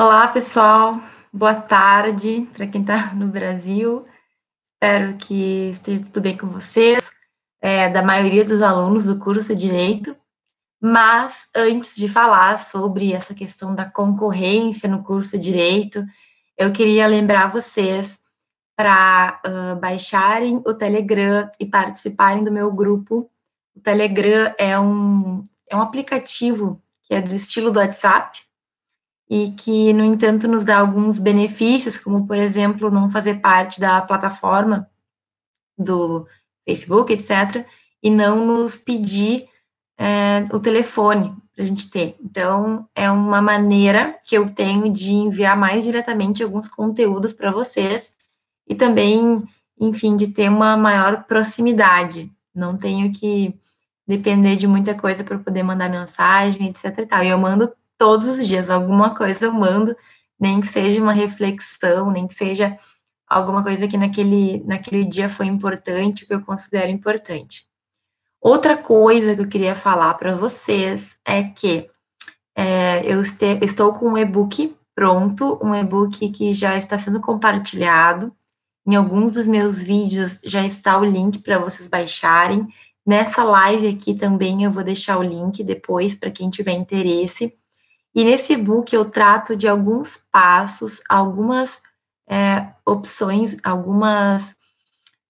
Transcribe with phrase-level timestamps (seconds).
[0.00, 1.02] Olá, pessoal.
[1.32, 4.06] Boa tarde para quem está no Brasil.
[4.74, 7.10] Espero que esteja tudo bem com vocês,
[7.60, 10.16] é, da maioria dos alunos do curso de Direito.
[10.80, 16.06] Mas antes de falar sobre essa questão da concorrência no curso de Direito,
[16.56, 18.20] eu queria lembrar vocês
[18.76, 23.28] para uh, baixarem o Telegram e participarem do meu grupo.
[23.74, 28.47] O Telegram é um, é um aplicativo que é do estilo do WhatsApp,
[29.30, 34.00] e que, no entanto, nos dá alguns benefícios, como, por exemplo, não fazer parte da
[34.00, 34.88] plataforma
[35.76, 36.26] do
[36.66, 37.66] Facebook, etc.,
[38.02, 39.48] e não nos pedir
[39.98, 42.16] é, o telefone para a gente ter.
[42.22, 48.14] Então, é uma maneira que eu tenho de enviar mais diretamente alguns conteúdos para vocês
[48.68, 49.42] e também,
[49.80, 52.30] enfim, de ter uma maior proximidade.
[52.54, 53.58] Não tenho que
[54.06, 56.98] depender de muita coisa para poder mandar mensagem, etc.
[56.98, 57.24] E, tal.
[57.24, 59.94] e eu mando todos os dias, alguma coisa eu mando,
[60.40, 62.76] nem que seja uma reflexão, nem que seja
[63.28, 67.66] alguma coisa que naquele, naquele dia foi importante, que eu considero importante.
[68.40, 71.90] Outra coisa que eu queria falar para vocês é que
[72.56, 78.32] é, eu este, estou com um e-book pronto, um e-book que já está sendo compartilhado.
[78.86, 82.66] Em alguns dos meus vídeos já está o link para vocês baixarem.
[83.06, 87.54] Nessa live aqui também eu vou deixar o link depois para quem tiver interesse.
[88.14, 91.82] E nesse e-book eu trato de alguns passos, algumas
[92.28, 94.56] é, opções, algumas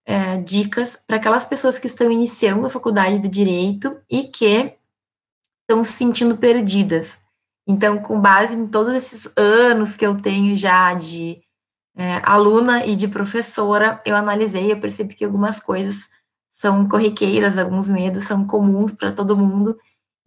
[0.06, 4.74] é, dicas para aquelas pessoas que estão iniciando a faculdade de direito e que
[5.60, 7.18] estão se sentindo perdidas.
[7.66, 11.42] Então, com base em todos esses anos que eu tenho já de
[11.94, 16.08] é, aluna e de professora, eu analisei, eu percebi que algumas coisas
[16.50, 19.76] são corriqueiras, alguns medos são comuns para todo mundo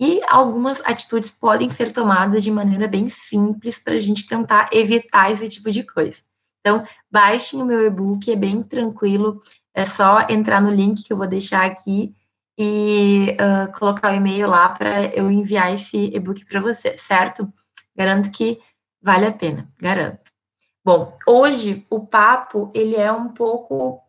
[0.02, 5.32] e algumas atitudes podem ser tomadas de maneira bem simples para a gente tentar evitar
[5.32, 6.24] esse tipo de coisa.
[6.60, 9.40] Então, baixem o meu e-book, é bem tranquilo,
[9.76, 12.16] é só entrar no link que eu vou deixar aqui
[12.58, 17.52] e uh, colocar o e-mail lá para eu enviar esse e-book para você, certo?
[17.96, 18.60] Garanto que
[19.00, 20.32] vale a pena, garanto.
[20.84, 24.02] Bom, hoje o papo ele é um pouco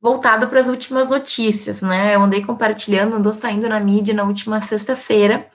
[0.00, 2.14] voltado para as últimas notícias, né?
[2.14, 5.48] Eu andei compartilhando, andou saindo na mídia na última sexta-feira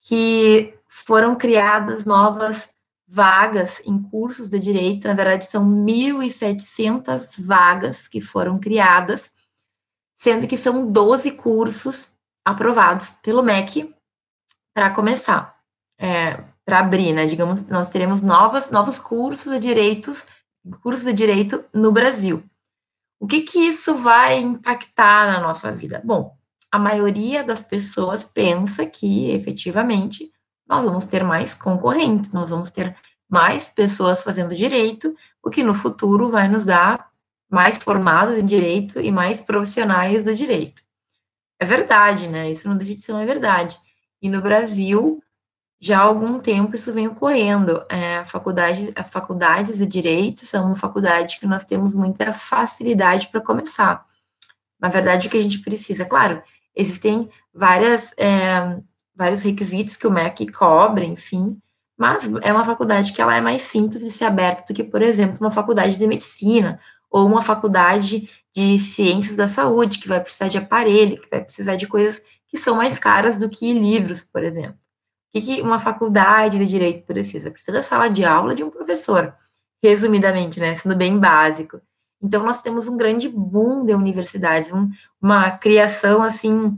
[0.00, 2.70] que foram criadas novas
[3.06, 9.32] vagas em cursos de direito, na verdade são 1.700 vagas que foram criadas,
[10.14, 12.10] sendo que são 12 cursos
[12.44, 13.94] aprovados pelo MEC
[14.74, 15.56] para começar,
[15.98, 17.24] é, para abrir, né?
[17.24, 20.26] Digamos, nós teremos novas, novos cursos de direitos,
[20.82, 22.42] cursos de direito no Brasil.
[23.20, 26.00] O que, que isso vai impactar na nossa vida?
[26.04, 26.36] Bom,
[26.70, 30.32] a maioria das pessoas pensa que efetivamente
[30.66, 32.94] nós vamos ter mais concorrentes, nós vamos ter
[33.28, 37.08] mais pessoas fazendo direito, o que no futuro vai nos dar
[37.50, 40.82] mais formados em direito e mais profissionais do direito.
[41.58, 42.50] É verdade, né?
[42.50, 43.78] Isso não deixa de ser uma verdade.
[44.22, 45.22] E no Brasil,
[45.80, 47.84] já há algum tempo isso vem ocorrendo.
[47.88, 53.28] É, a faculdade, as faculdades de direito são uma faculdade que nós temos muita facilidade
[53.28, 54.04] para começar.
[54.80, 56.42] Na verdade, o que a gente precisa, claro,
[56.74, 58.80] existem várias, é,
[59.14, 61.60] vários requisitos que o MEC cobre, enfim,
[61.96, 65.02] mas é uma faculdade que ela é mais simples de ser aberta do que, por
[65.02, 70.48] exemplo, uma faculdade de medicina ou uma faculdade de ciências da saúde, que vai precisar
[70.48, 74.44] de aparelho, que vai precisar de coisas que são mais caras do que livros, por
[74.44, 74.78] exemplo.
[75.34, 77.50] O que uma faculdade de direito precisa?
[77.50, 79.34] Precisa da sala de aula de um professor,
[79.82, 80.74] resumidamente, né?
[80.74, 81.80] Sendo bem básico.
[82.20, 84.90] Então, nós temos um grande boom de universidades, um,
[85.20, 86.74] uma criação, assim,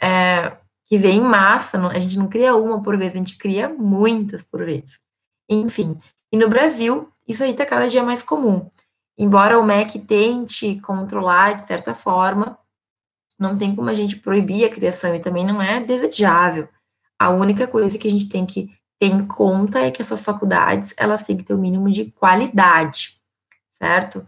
[0.00, 3.68] é, que vem em massa, a gente não cria uma por vez, a gente cria
[3.68, 5.00] muitas por vez.
[5.48, 5.96] Enfim,
[6.30, 8.68] e no Brasil, isso aí está cada dia mais comum.
[9.16, 12.58] Embora o MEC tente controlar de certa forma,
[13.38, 16.68] não tem como a gente proibir a criação e também não é desejável.
[17.22, 18.68] A única coisa que a gente tem que
[18.98, 22.06] ter em conta é que essas faculdades, elas têm que ter o um mínimo de
[22.06, 23.16] qualidade,
[23.74, 24.26] certo?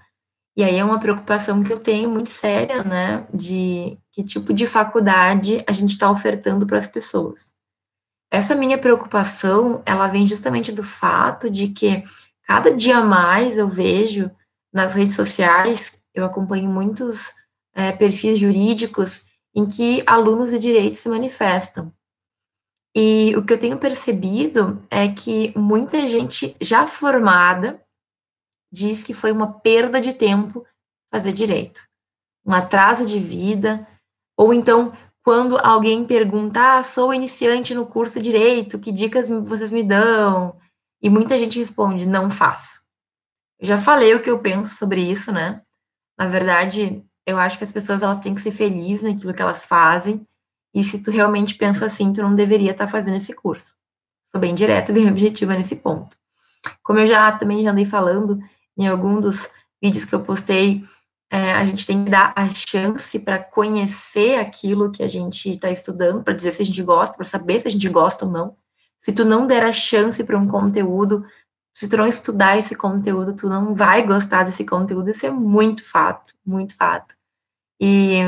[0.57, 4.65] E aí é uma preocupação que eu tenho muito séria, né, de que tipo de
[4.69, 7.53] faculdade a gente está ofertando para as pessoas.
[8.31, 12.01] Essa minha preocupação, ela vem justamente do fato de que
[12.45, 14.31] cada dia mais eu vejo
[14.73, 17.35] nas redes sociais, eu acompanho muitos
[17.75, 21.93] é, perfis jurídicos em que alunos de direito se manifestam.
[22.95, 27.83] E o que eu tenho percebido é que muita gente já formada
[28.73, 30.65] diz que foi uma perda de tempo
[31.13, 31.81] fazer direito,
[32.45, 33.87] um atraso de vida,
[34.37, 34.93] ou então
[35.25, 40.59] quando alguém pergunta, ah, sou iniciante no curso de direito, que dicas vocês me dão?
[41.01, 42.83] E muita gente responde, não faço.
[43.59, 45.63] Eu já falei o que eu penso sobre isso, né?
[46.19, 49.65] Na verdade, eu acho que as pessoas elas têm que ser felizes naquilo que elas
[49.65, 50.27] fazem.
[50.75, 53.77] E se tu realmente pensa assim, tu não deveria estar fazendo esse curso.
[54.27, 56.17] Sou bem direta, bem objetiva nesse ponto.
[56.83, 58.41] Como eu já também já andei falando
[58.77, 59.49] em algum dos
[59.81, 60.83] vídeos que eu postei,
[61.31, 65.71] é, a gente tem que dar a chance para conhecer aquilo que a gente está
[65.71, 68.57] estudando, para dizer se a gente gosta, para saber se a gente gosta ou não.
[69.01, 71.25] Se tu não der a chance para um conteúdo,
[71.73, 75.11] se tu não estudar esse conteúdo, tu não vai gostar desse conteúdo.
[75.11, 77.15] Isso é muito fato, muito fato.
[77.81, 78.21] E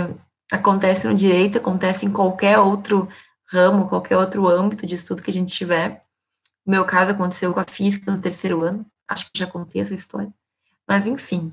[0.50, 3.08] acontece no direito, acontece em qualquer outro
[3.48, 6.04] ramo, qualquer outro âmbito de estudo que a gente tiver.
[6.64, 8.84] No meu caso, aconteceu com a física no terceiro ano.
[9.08, 10.32] Acho que já contei essa história.
[10.86, 11.52] Mas, enfim.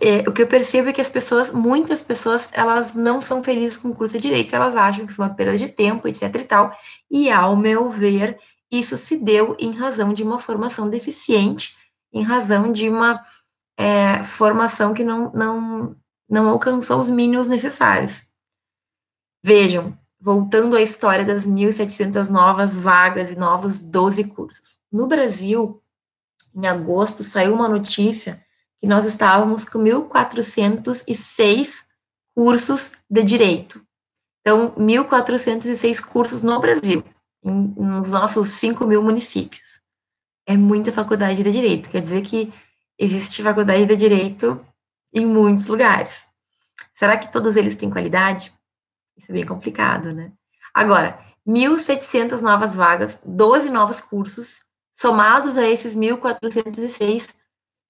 [0.00, 3.76] É, o que eu percebo é que as pessoas, muitas pessoas, elas não são felizes
[3.76, 6.44] com o curso de direito, elas acham que foi uma perda de tempo, etc e
[6.44, 6.78] tal.
[7.10, 8.38] E, ao meu ver,
[8.70, 11.76] isso se deu em razão de uma formação deficiente,
[12.12, 13.20] em razão de uma
[13.76, 15.96] é, formação que não, não,
[16.28, 18.24] não alcançou os mínimos necessários.
[19.42, 24.78] Vejam, voltando à história das 1.700 novas vagas e novos 12 cursos.
[24.90, 25.82] No Brasil,
[26.54, 28.42] em agosto, saiu uma notícia
[28.80, 31.84] que nós estávamos com 1.406
[32.34, 33.84] cursos de direito.
[34.40, 37.04] Então, 1.406 cursos no Brasil,
[37.42, 39.80] em, nos nossos 5 mil municípios.
[40.46, 42.52] É muita faculdade de direito, quer dizer que
[42.98, 44.60] existe faculdade de direito
[45.14, 46.26] em muitos lugares.
[46.92, 48.52] Será que todos eles têm qualidade?
[49.16, 50.32] Isso é bem complicado, né?
[50.74, 54.60] Agora, 1.700 novas vagas, 12 novos cursos,
[54.92, 57.34] somados a esses 1.406,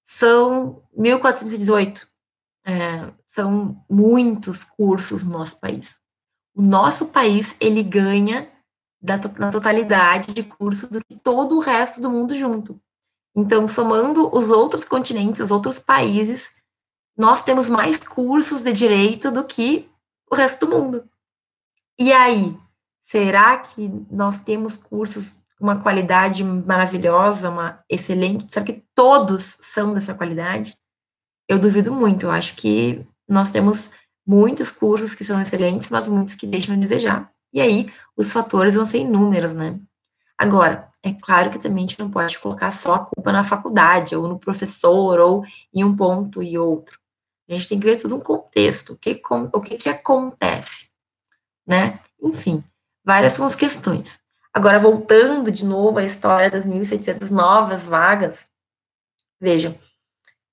[0.05, 2.07] são 1.418.
[2.67, 5.99] É, são muitos cursos no nosso país.
[6.55, 8.51] O nosso país, ele ganha
[9.01, 12.79] da, na totalidade de cursos do que todo o resto do mundo junto.
[13.35, 16.51] Então, somando os outros continentes, os outros países,
[17.17, 19.89] nós temos mais cursos de direito do que
[20.29, 21.03] o resto do mundo.
[21.97, 22.57] E aí,
[23.03, 28.53] será que nós temos cursos com uma qualidade maravilhosa, uma excelente?
[28.53, 30.77] Será que todos são dessa qualidade?
[31.47, 32.25] Eu duvido muito.
[32.25, 33.91] Eu acho que nós temos
[34.27, 37.31] muitos cursos que são excelentes, mas muitos que deixam a desejar.
[37.53, 39.79] E aí, os fatores vão ser inúmeros, né?
[40.37, 44.15] Agora, é claro que também a gente não pode colocar só a culpa na faculdade,
[44.15, 46.99] ou no professor, ou em um ponto e outro.
[47.47, 49.21] A gente tem que ver tudo um contexto, o que,
[49.53, 50.89] o que, que acontece,
[51.65, 51.99] né?
[52.19, 52.63] Enfim,
[53.03, 54.19] várias são as questões.
[54.51, 58.47] Agora, voltando de novo à história das 1.700 novas vagas,
[59.39, 59.77] vejam,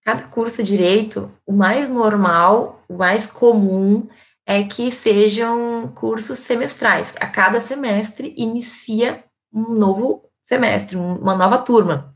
[0.05, 4.07] cada curso de direito, o mais normal, o mais comum
[4.45, 7.15] é que sejam cursos semestrais.
[7.19, 12.15] A cada semestre inicia um novo semestre, uma nova turma.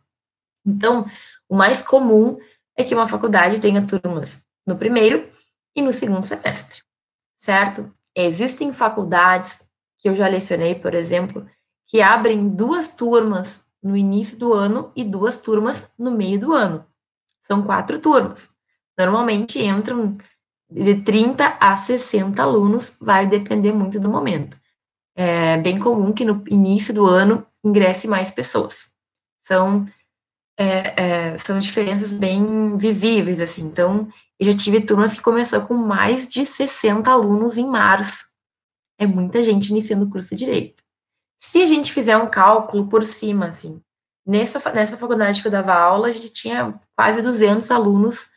[0.67, 1.07] Então,
[1.49, 2.37] o mais comum
[2.77, 5.29] é que uma faculdade tenha turmas no primeiro
[5.75, 6.83] e no segundo semestre,
[7.39, 7.93] certo?
[8.15, 9.63] Existem faculdades
[9.99, 11.47] que eu já lecionei, por exemplo,
[11.87, 16.85] que abrem duas turmas no início do ano e duas turmas no meio do ano.
[17.43, 18.49] São quatro turmas.
[18.99, 20.17] Normalmente entram
[20.71, 24.57] de 30 a 60 alunos, vai depender muito do momento.
[25.15, 28.91] É bem comum que no início do ano ingresse mais pessoas.
[29.43, 29.87] São,
[30.59, 33.63] é, é, são diferenças bem visíveis, assim.
[33.63, 34.09] Então,
[34.39, 38.27] eu já tive turmas que começou com mais de 60 alunos em março.
[38.99, 40.83] É muita gente iniciando o curso de Direito.
[41.39, 43.81] Se a gente fizer um cálculo por cima, assim,
[44.27, 48.31] nessa, nessa faculdade que eu dava aula, a gente tinha quase 200 alunos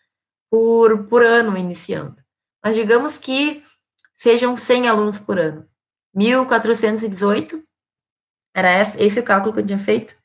[0.49, 2.21] por, por ano iniciando.
[2.63, 3.63] Mas digamos que
[4.15, 5.67] sejam 100 alunos por ano.
[6.15, 7.63] 1.418,
[8.55, 10.15] era esse, esse o cálculo que eu tinha feito.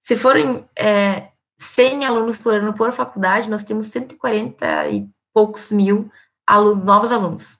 [0.00, 6.10] Se forem é, 100 alunos por ano por faculdade, nós temos 140 e poucos mil
[6.46, 7.58] alunos, novos alunos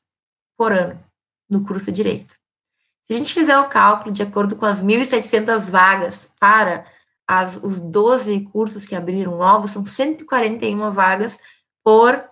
[0.57, 1.03] por ano
[1.49, 2.35] no curso de Direito.
[3.05, 6.87] Se a gente fizer o cálculo de acordo com as 1.700 vagas para
[7.27, 11.39] as, os 12 cursos que abriram novos, são 141 vagas
[11.85, 12.23] por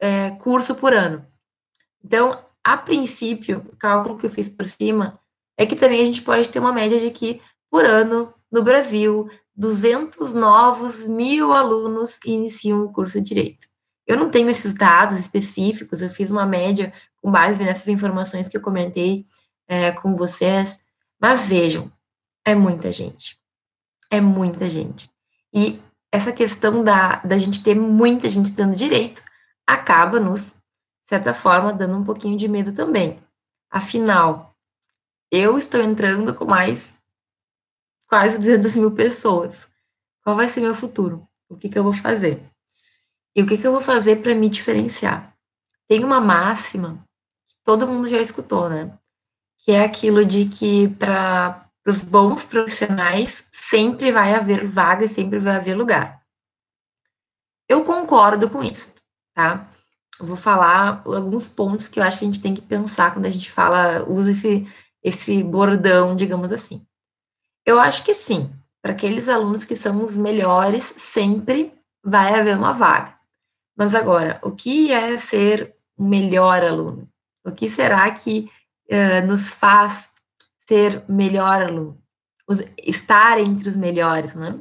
[0.00, 1.24] é, curso por ano.
[2.02, 5.20] Então, a princípio, o cálculo que eu fiz por cima
[5.56, 9.30] é que também a gente pode ter uma média de que, por ano, no Brasil,
[9.54, 13.66] 200 novos mil alunos iniciam o curso de Direito.
[14.10, 18.56] Eu não tenho esses dados específicos, eu fiz uma média com base nessas informações que
[18.56, 19.24] eu comentei
[19.68, 20.80] é, com vocês,
[21.20, 21.92] mas vejam,
[22.44, 23.38] é muita gente.
[24.10, 25.08] É muita gente.
[25.54, 29.22] E essa questão da, da gente ter muita gente dando direito
[29.64, 30.54] acaba nos, de
[31.04, 33.22] certa forma, dando um pouquinho de medo também.
[33.70, 34.56] Afinal,
[35.30, 36.96] eu estou entrando com mais
[38.08, 39.68] quase 200 mil pessoas.
[40.24, 41.24] qual vai ser meu futuro?
[41.48, 42.50] O que, que eu vou fazer?
[43.34, 45.34] E o que, que eu vou fazer para me diferenciar?
[45.88, 47.04] Tem uma máxima
[47.46, 48.96] que todo mundo já escutou, né?
[49.58, 55.38] Que é aquilo de que para os bons profissionais sempre vai haver vaga e sempre
[55.38, 56.20] vai haver lugar.
[57.68, 58.92] Eu concordo com isso,
[59.34, 59.68] tá?
[60.18, 63.26] Eu vou falar alguns pontos que eu acho que a gente tem que pensar quando
[63.26, 64.66] a gente fala, usa esse,
[65.02, 66.84] esse bordão, digamos assim.
[67.64, 71.72] Eu acho que sim, para aqueles alunos que são os melhores, sempre
[72.04, 73.19] vai haver uma vaga.
[73.80, 77.08] Mas agora, o que é ser um melhor aluno?
[77.42, 78.50] O que será que
[78.90, 80.10] uh, nos faz
[80.68, 81.98] ser melhor aluno?
[82.46, 84.60] Os, estar entre os melhores, né?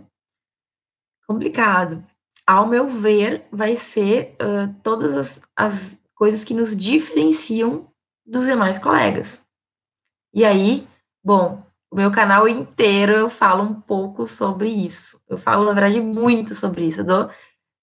[1.27, 2.01] Complicado.
[2.47, 7.91] Ao meu ver, vai ser uh, todas as, as coisas que nos diferenciam
[8.25, 9.41] dos demais colegas.
[10.33, 10.87] E aí,
[11.21, 11.61] bom,
[11.91, 15.19] o meu canal inteiro eu falo um pouco sobre isso.
[15.27, 17.01] Eu falo, na verdade, muito sobre isso.
[17.01, 17.29] Eu dou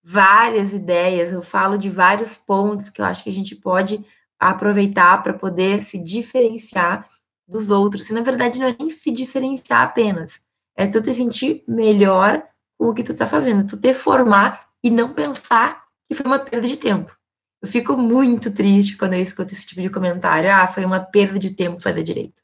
[0.08, 4.06] várias ideias, eu falo de vários pontos que eu acho que a gente pode
[4.38, 7.10] aproveitar para poder se diferenciar
[7.48, 8.08] dos outros.
[8.08, 10.40] E, na verdade, não é nem se diferenciar apenas.
[10.76, 12.40] É tu te sentir melhor
[12.78, 13.66] com o que tu está fazendo.
[13.66, 17.12] Tu te formar e não pensar que foi uma perda de tempo.
[17.60, 20.54] Eu fico muito triste quando eu escuto esse tipo de comentário.
[20.54, 22.42] Ah, foi uma perda de tempo fazer direito.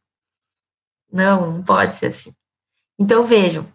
[1.13, 2.35] Não, não pode ser assim.
[2.99, 3.73] Então vejam,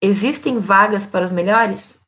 [0.00, 2.01] existem vagas para os melhores?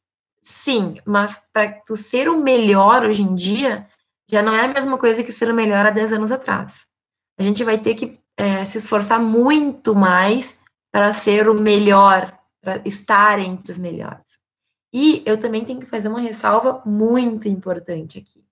[0.44, 3.88] Sim, mas para tu ser o melhor hoje em dia,
[4.30, 6.86] já não é a mesma coisa que ser o melhor há 10 anos atrás.
[7.38, 10.58] A gente vai ter que é, se esforçar muito mais
[10.92, 14.38] para ser o melhor, para estar entre os melhores.
[14.92, 18.44] E eu também tenho que fazer uma ressalva muito importante aqui.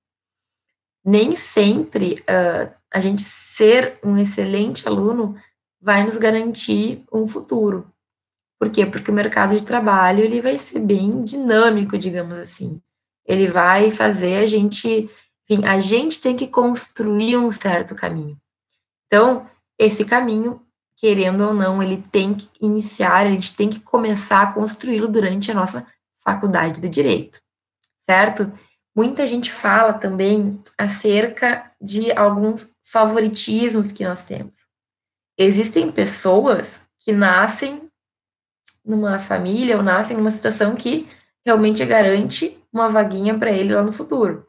[1.04, 5.36] Nem sempre uh, a gente ser um excelente aluno
[5.80, 7.92] vai nos garantir um futuro.
[8.62, 8.86] Por quê?
[8.86, 12.80] Porque o mercado de trabalho ele vai ser bem dinâmico, digamos assim.
[13.26, 15.10] Ele vai fazer a gente,
[15.42, 18.40] enfim, a gente tem que construir um certo caminho.
[19.06, 20.64] Então, esse caminho,
[20.94, 25.50] querendo ou não, ele tem que iniciar, a gente tem que começar a construí-lo durante
[25.50, 25.84] a nossa
[26.24, 27.40] faculdade de direito,
[28.02, 28.52] certo?
[28.94, 34.70] Muita gente fala também acerca de alguns favoritismos que nós temos
[35.36, 37.90] existem pessoas que nascem
[38.84, 41.08] numa família ou nascem numa situação que
[41.44, 44.46] realmente garante uma vaguinha para ele lá no futuro.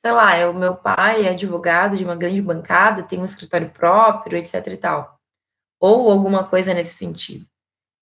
[0.00, 3.70] Sei lá, é o meu pai é advogado de uma grande bancada, tem um escritório
[3.70, 5.20] próprio, etc e tal.
[5.80, 7.44] Ou alguma coisa nesse sentido.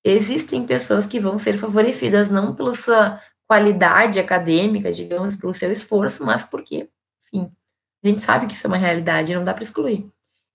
[0.04, 6.24] Existem pessoas que vão ser favorecidas não pela sua qualidade acadêmica, digamos, pelo seu esforço,
[6.24, 6.88] mas porque,
[7.22, 7.50] enfim,
[8.04, 10.08] a gente sabe que isso é uma realidade, não dá para excluir.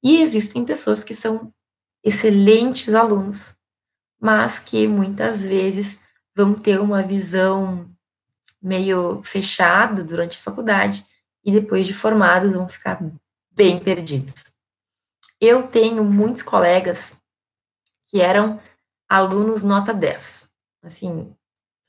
[0.03, 1.53] E existem pessoas que são
[2.03, 3.55] excelentes alunos,
[4.21, 5.99] mas que muitas vezes
[6.35, 7.89] vão ter uma visão
[8.61, 11.03] meio fechada durante a faculdade
[11.43, 13.01] e depois de formados vão ficar
[13.49, 14.45] bem perdidos.
[15.39, 17.13] Eu tenho muitos colegas
[18.05, 18.61] que eram
[19.09, 20.47] alunos nota 10,
[20.83, 21.35] assim,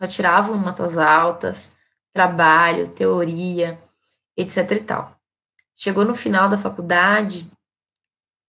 [0.00, 1.72] só tiravam notas altas,
[2.10, 3.78] trabalho, teoria,
[4.36, 5.20] etc e tal.
[5.76, 7.50] Chegou no final da faculdade,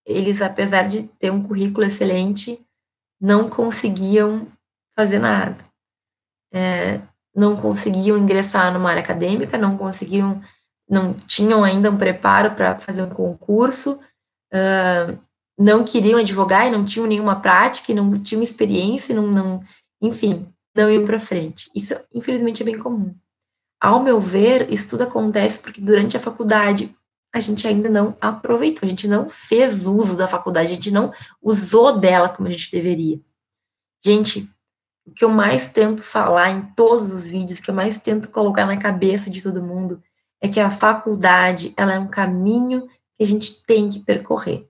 [0.06, 2.66] eles, apesar de ter um currículo excelente,
[3.24, 4.46] não conseguiam
[4.94, 5.56] fazer nada.
[6.53, 7.00] É,
[7.34, 10.42] não conseguiam ingressar numa área acadêmica, não conseguiam,
[10.89, 13.98] não tinham ainda um preparo para fazer um concurso,
[14.53, 15.18] uh,
[15.58, 19.63] não queriam advogar e não tinham nenhuma prática, e não tinham experiência, não, não
[20.01, 21.72] enfim, não iam para frente.
[21.74, 23.15] Isso, infelizmente, é bem comum.
[23.80, 26.94] Ao meu ver, isso tudo acontece porque durante a faculdade
[27.34, 31.12] a gente ainda não aproveitou, a gente não fez uso da faculdade, a gente não
[31.42, 33.20] usou dela como a gente deveria.
[34.06, 34.48] Gente,
[35.06, 38.68] o que eu mais tento falar em todos os vídeos, que eu mais tento colocar
[38.68, 40.02] na cabeça de todo mundo,
[40.40, 42.88] é que a faculdade, ela é um caminho
[43.18, 44.68] que a gente tem que percorrer.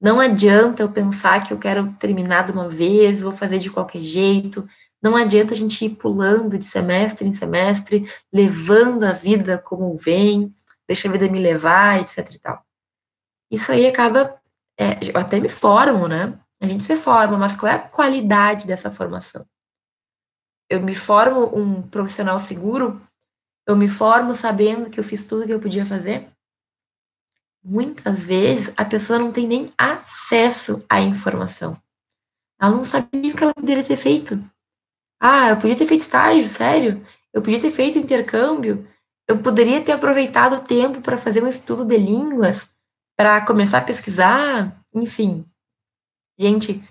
[0.00, 4.00] Não adianta eu pensar que eu quero terminar de uma vez, vou fazer de qualquer
[4.00, 4.66] jeito.
[5.02, 10.54] Não adianta a gente ir pulando de semestre em semestre, levando a vida como vem,
[10.88, 12.64] deixa a vida me levar, etc e tal.
[13.50, 14.40] Isso aí acaba,
[14.78, 16.38] é, eu até me formo, né?
[16.60, 19.46] A gente se forma, mas qual é a qualidade dessa formação?
[20.68, 23.00] Eu me formo um profissional seguro?
[23.66, 26.28] Eu me formo sabendo que eu fiz tudo que eu podia fazer?
[27.62, 31.80] Muitas vezes a pessoa não tem nem acesso à informação.
[32.60, 34.42] Ela não sabe nem o que ela poderia ter feito.
[35.20, 37.06] Ah, eu podia ter feito estágio, sério?
[37.32, 38.88] Eu podia ter feito intercâmbio?
[39.28, 42.70] Eu poderia ter aproveitado o tempo para fazer um estudo de línguas,
[43.14, 45.44] para começar a pesquisar, enfim.
[46.38, 46.82] Gente, o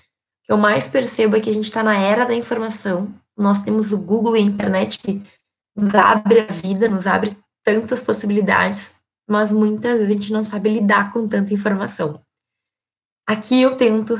[0.44, 3.12] que eu mais percebo é que a gente está na era da informação.
[3.36, 5.24] Nós temos o Google e a internet que
[5.76, 8.94] nos abre a vida, nos abre tantas possibilidades,
[9.28, 12.22] mas muitas vezes a gente não sabe lidar com tanta informação.
[13.26, 14.20] Aqui eu tento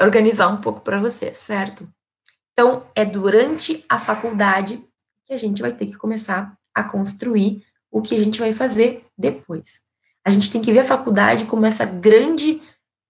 [0.00, 1.88] organizar um pouco para vocês, certo?
[2.52, 4.82] Então, é durante a faculdade
[5.26, 9.06] que a gente vai ter que começar a construir o que a gente vai fazer
[9.16, 9.82] depois.
[10.24, 12.62] A gente tem que ver a faculdade como essa grande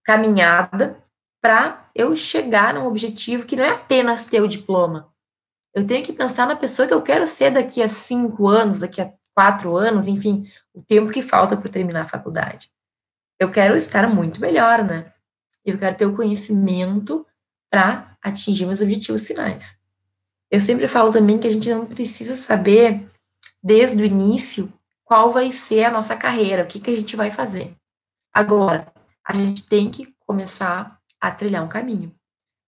[0.04, 1.02] caminhada
[1.40, 5.12] para eu chegar num objetivo que não é apenas ter o diploma.
[5.74, 9.00] Eu tenho que pensar na pessoa que eu quero ser daqui a cinco anos, daqui
[9.00, 12.68] a quatro anos, enfim, o tempo que falta para terminar a faculdade.
[13.38, 15.12] Eu quero estar muito melhor, né?
[15.64, 17.26] Eu quero ter o conhecimento
[17.70, 19.76] para atingir meus objetivos finais.
[20.50, 23.08] Eu sempre falo também que a gente não precisa saber
[23.62, 24.72] desde o início
[25.04, 27.74] qual vai ser a nossa carreira, o que, que a gente vai fazer.
[28.32, 28.92] Agora,
[29.24, 32.14] a gente tem que começar a trilhar um caminho.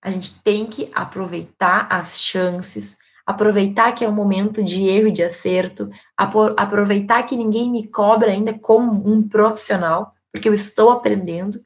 [0.03, 5.13] A gente tem que aproveitar as chances, aproveitar que é um momento de erro e
[5.13, 11.59] de acerto, aproveitar que ninguém me cobra ainda como um profissional, porque eu estou aprendendo,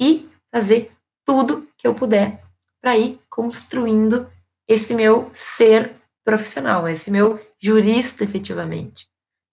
[0.00, 0.90] e fazer
[1.24, 2.42] tudo que eu puder
[2.80, 4.26] para ir construindo
[4.66, 5.94] esse meu ser
[6.24, 9.08] profissional, esse meu jurista efetivamente.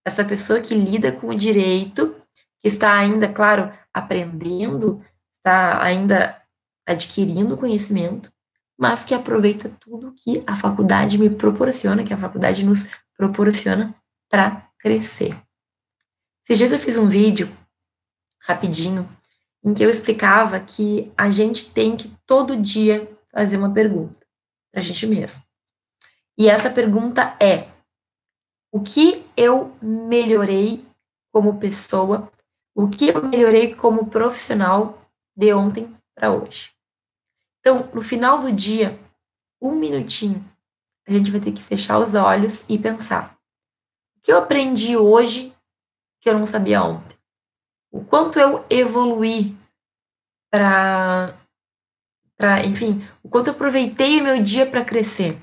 [0.06, 2.16] Essa pessoa que lida com o direito,
[2.60, 6.42] que está ainda, claro, aprendendo, está ainda
[6.86, 8.32] adquirindo conhecimento,
[8.78, 12.86] mas que aproveita tudo que a faculdade me proporciona, que a faculdade nos
[13.16, 13.94] proporciona
[14.30, 15.36] para crescer.
[16.44, 17.50] Esses dias eu fiz um vídeo
[18.42, 19.08] rapidinho
[19.64, 24.20] em que eu explicava que a gente tem que todo dia fazer uma pergunta
[24.72, 25.44] para a gente mesmo.
[26.40, 27.68] E essa pergunta é:
[28.72, 30.88] o que eu melhorei
[31.34, 32.32] como pessoa?
[32.74, 35.02] O que eu melhorei como profissional
[35.36, 36.72] de ontem para hoje?
[37.60, 38.98] Então, no final do dia,
[39.62, 40.42] um minutinho,
[41.06, 43.38] a gente vai ter que fechar os olhos e pensar:
[44.16, 45.54] o que eu aprendi hoje
[46.22, 47.18] que eu não sabia ontem?
[47.92, 49.58] O quanto eu evoluí
[50.50, 51.36] para,
[52.66, 55.38] enfim, o quanto eu aproveitei o meu dia para crescer?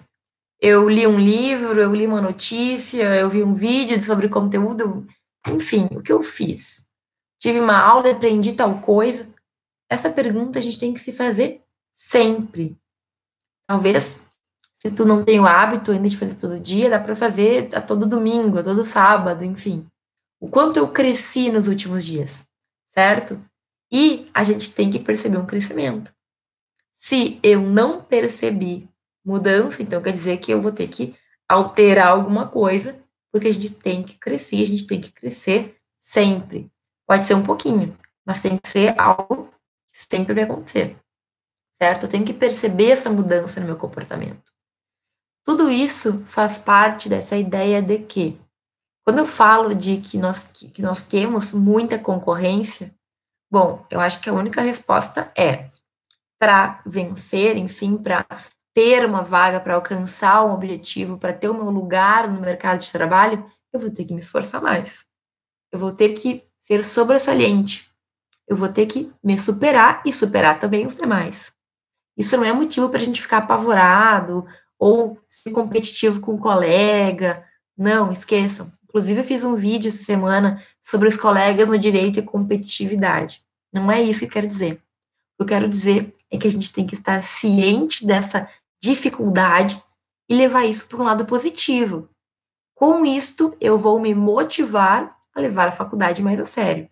[0.61, 5.07] Eu li um livro, eu li uma notícia, eu vi um vídeo sobre conteúdo,
[5.47, 6.87] enfim, o que eu fiz?
[7.39, 9.29] Tive uma aula, aprendi tal coisa.
[9.89, 11.63] Essa pergunta a gente tem que se fazer
[11.95, 12.77] sempre.
[13.69, 14.21] Talvez,
[14.81, 17.81] se tu não tem o hábito ainda de fazer todo dia, dá para fazer a
[17.81, 19.87] todo domingo, a todo sábado, enfim.
[20.41, 22.47] O quanto eu cresci nos últimos dias,
[22.89, 23.41] certo?
[23.93, 26.13] E a gente tem que perceber um crescimento.
[26.97, 28.89] Se eu não percebi
[29.27, 31.15] mudança, então quer dizer que eu vou ter que
[31.49, 32.99] alterar alguma coisa,
[33.33, 36.71] porque a gente tem que crescer, a gente tem que crescer sempre.
[37.07, 39.51] Pode ser um pouquinho, mas tem que ser algo
[39.89, 40.97] que sempre vai acontecer
[41.79, 42.05] certo?
[42.05, 44.53] Eu tenho que perceber essa mudança no meu comportamento.
[45.45, 48.41] Tudo isso faz parte dessa ideia de que,
[49.05, 52.93] quando eu falo de que nós, que nós temos muita concorrência,
[53.51, 55.71] bom, eu acho que a única resposta é
[56.39, 58.27] para vencer, enfim, para
[58.77, 62.93] ter uma vaga, para alcançar um objetivo, para ter o meu lugar no mercado de
[62.93, 65.07] trabalho, eu vou ter que me esforçar mais.
[65.73, 67.91] Eu vou ter que ser sobressalente.
[68.47, 71.51] Eu vou ter que me superar e superar também os demais.
[72.19, 74.47] Isso não é motivo para a gente ficar apavorado
[74.79, 77.43] ou ser competitivo com um colega.
[77.79, 78.71] Não, esqueçam.
[78.85, 83.41] Inclusive, eu fiz um vídeo essa semana sobre os colegas no direito e competitividade.
[83.73, 84.75] Não é isso que eu quero dizer.
[84.75, 88.47] O que eu quero dizer é que a gente tem que estar ciente dessa
[88.83, 89.83] dificuldade
[90.29, 92.09] e levar isso para um lado positivo.
[92.75, 96.89] Com isto, eu vou me motivar a levar a faculdade mais a sério.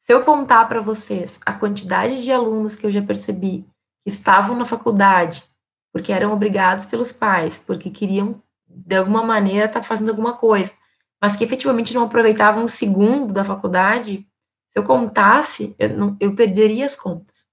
[0.00, 3.64] Se eu contar para vocês a quantidade de alunos que eu já percebi
[4.02, 5.44] que estavam na faculdade
[5.92, 10.72] porque eram obrigados pelos pais, porque queriam, de alguma maneira, estar tá fazendo alguma coisa,
[11.20, 14.26] mas que efetivamente não aproveitavam um segundo da faculdade,
[14.72, 17.46] se eu contasse, eu, não, eu perderia as contas.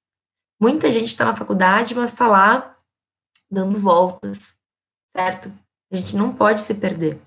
[0.59, 2.76] Muita gente está na faculdade, mas está lá
[3.49, 4.57] dando voltas,
[5.15, 5.51] certo?
[5.91, 7.19] A gente não pode se perder.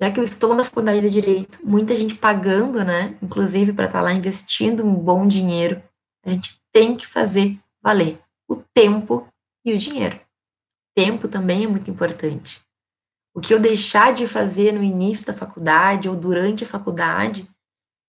[0.00, 3.16] Já que eu estou na faculdade de Direito, muita gente pagando, né?
[3.22, 5.82] Inclusive para estar tá lá investindo um bom dinheiro,
[6.24, 9.26] a gente tem que fazer valer o tempo
[9.64, 10.20] e o dinheiro.
[10.94, 12.60] Tempo também é muito importante.
[13.34, 17.48] O que eu deixar de fazer no início da faculdade ou durante a faculdade,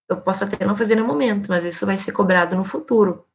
[0.09, 3.25] eu posso até não fazer no momento, mas isso vai ser cobrado no futuro.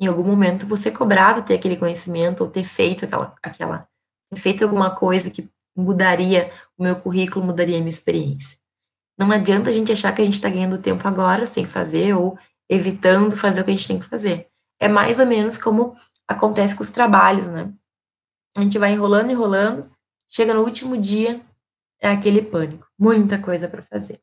[0.00, 3.88] Em algum momento você cobrado ter aquele conhecimento ou ter feito aquela, aquela
[4.30, 8.58] ter feito alguma coisa que mudaria o meu currículo, mudaria a minha experiência.
[9.18, 12.38] Não adianta a gente achar que a gente está ganhando tempo agora sem fazer ou
[12.68, 14.48] evitando fazer o que a gente tem que fazer.
[14.78, 15.94] É mais ou menos como
[16.26, 17.72] acontece com os trabalhos, né?
[18.56, 19.90] A gente vai enrolando, enrolando,
[20.28, 21.40] chega no último dia,
[22.00, 24.20] é aquele pânico, muita coisa para fazer.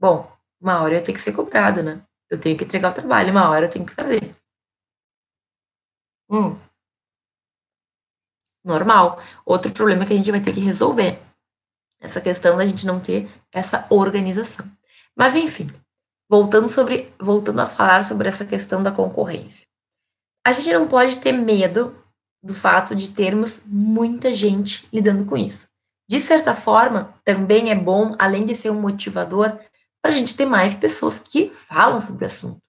[0.00, 2.00] Bom, uma hora eu tenho que ser cobrado, né?
[2.30, 4.34] Eu tenho que entregar o trabalho, uma hora eu tenho que fazer.
[6.30, 6.56] Hum.
[8.64, 9.20] Normal.
[9.44, 11.20] Outro problema que a gente vai ter que resolver.
[12.00, 14.66] Essa questão da gente não ter essa organização.
[15.16, 15.68] Mas enfim,
[16.28, 19.66] voltando sobre, voltando a falar sobre essa questão da concorrência.
[20.46, 21.96] A gente não pode ter medo
[22.42, 25.66] do fato de termos muita gente lidando com isso.
[26.08, 29.58] De certa forma, também é bom, além de ser um motivador,
[30.00, 32.62] para a gente ter mais pessoas que falam sobre o assunto.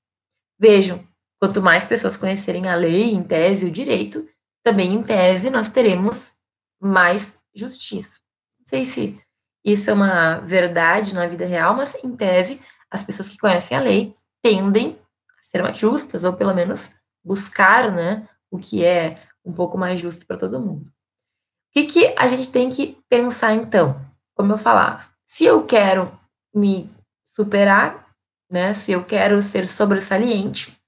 [0.59, 1.07] Vejam,
[1.39, 4.27] quanto mais pessoas conhecerem a lei, em tese, o direito,
[4.63, 6.33] também em tese nós teremos
[6.79, 8.21] mais justiça.
[8.59, 9.19] Não sei se
[9.63, 13.81] isso é uma verdade na vida real, mas em tese, as pessoas que conhecem a
[13.81, 14.99] lei tendem
[15.37, 19.99] a ser mais justas, ou pelo menos buscar né, o que é um pouco mais
[19.99, 20.87] justo para todo mundo.
[20.87, 23.99] O que, que a gente tem que pensar então?
[24.33, 26.11] Como eu falava, se eu quero
[26.53, 26.89] me
[27.25, 28.09] superar,
[28.51, 30.78] né, se eu quero ser sobressaliente,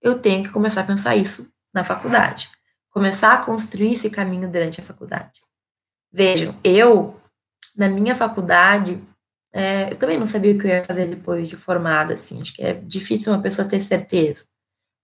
[0.00, 2.50] eu tenho que começar a pensar isso na faculdade.
[2.90, 5.42] Começar a construir esse caminho durante a faculdade.
[6.12, 7.20] Vejam, eu,
[7.76, 9.00] na minha faculdade,
[9.52, 12.54] é, eu também não sabia o que eu ia fazer depois de formada, assim, acho
[12.54, 14.44] que é difícil uma pessoa ter certeza.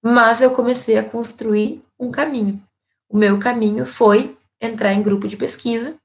[0.02, 2.62] Mas eu comecei a construir um caminho.
[3.08, 5.96] O meu caminho foi entrar em grupo de pesquisa,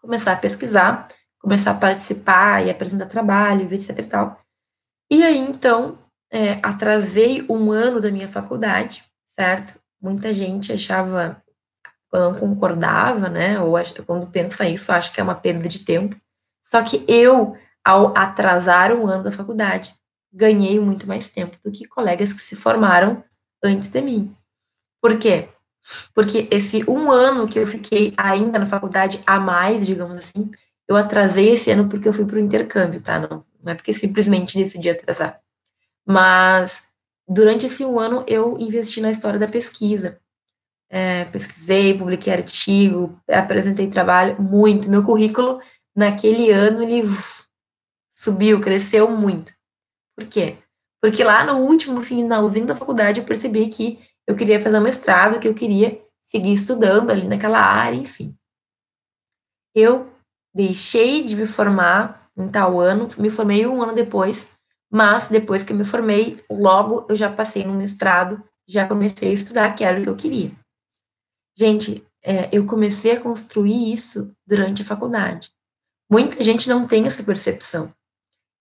[0.00, 4.40] começar a pesquisar, começar a participar e apresentar trabalhos, etc e tal.
[5.10, 5.98] E aí, então,
[6.32, 9.78] é, atrasei um ano da minha faculdade, certo?
[10.00, 11.42] Muita gente achava,
[12.10, 13.60] não concordava, né?
[13.60, 13.74] Ou
[14.06, 16.16] quando pensa isso, acha que é uma perda de tempo.
[16.64, 19.94] Só que eu, ao atrasar um ano da faculdade,
[20.32, 23.22] ganhei muito mais tempo do que colegas que se formaram
[23.62, 24.34] antes de mim.
[25.02, 25.48] Por quê?
[26.14, 30.50] Porque esse um ano que eu fiquei ainda na faculdade a mais, digamos assim,
[30.88, 33.18] eu atrasei esse ano porque eu fui para o intercâmbio, tá?
[33.18, 35.42] Não, não é porque simplesmente decidi atrasar.
[36.06, 36.82] Mas
[37.28, 40.20] durante esse um ano eu investi na história da pesquisa.
[40.90, 44.90] É, pesquisei, publiquei artigo, apresentei trabalho muito.
[44.90, 45.60] Meu currículo
[45.96, 47.02] naquele ano ele
[48.12, 49.52] subiu, cresceu muito.
[50.16, 50.58] Por quê?
[51.00, 55.40] Porque lá no último finalzinho da faculdade eu percebi que eu queria fazer um mestrado,
[55.40, 58.36] que eu queria seguir estudando ali naquela área, enfim.
[59.74, 60.12] Eu
[60.54, 64.48] deixei de me formar em tal ano, me formei um ano depois,
[64.92, 69.32] mas depois que eu me formei, logo eu já passei no mestrado, já comecei a
[69.32, 70.52] estudar, que era o que eu queria.
[71.56, 75.50] Gente, é, eu comecei a construir isso durante a faculdade.
[76.10, 77.92] Muita gente não tem essa percepção.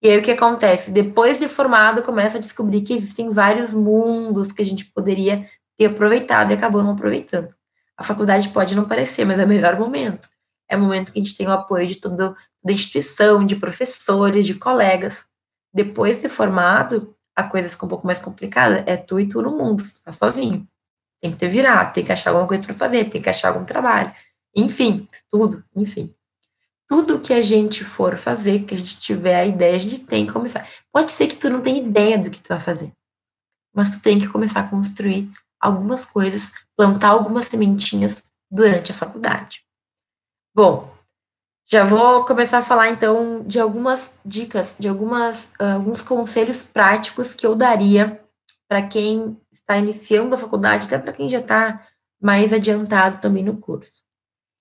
[0.02, 0.90] E aí o que acontece?
[0.90, 5.88] Depois de formado, começa a descobrir que existem vários mundos que a gente poderia ter
[5.88, 7.54] aproveitado e acabou não aproveitando.
[7.98, 10.30] A faculdade pode não parecer, mas é o melhor momento.
[10.68, 12.34] É o momento que a gente tem o apoio de toda,
[12.66, 15.26] a instituição, de professores, de colegas.
[15.74, 18.84] Depois de formado, a coisa fica um pouco mais complicada.
[18.86, 20.68] É tu e tu no mundo, tá sozinho.
[21.20, 23.64] Tem que ter virar, tem que achar alguma coisa para fazer, tem que achar algum
[23.64, 24.12] trabalho.
[24.56, 26.14] Enfim, tudo, enfim
[26.92, 30.26] tudo que a gente for fazer, que a gente tiver a ideia, a gente tem
[30.26, 30.68] que começar.
[30.92, 32.92] Pode ser que tu não tenha ideia do que tu vai fazer,
[33.74, 39.64] mas tu tem que começar a construir algumas coisas, plantar algumas sementinhas durante a faculdade.
[40.54, 40.94] Bom,
[41.72, 47.34] já vou começar a falar então de algumas dicas, de algumas uh, alguns conselhos práticos
[47.34, 48.22] que eu daria
[48.68, 51.88] para quem está iniciando a faculdade, até para quem já está
[52.22, 54.04] mais adiantado também no curso.